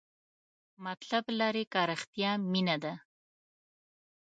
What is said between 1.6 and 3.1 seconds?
که رښتیا مینه ده؟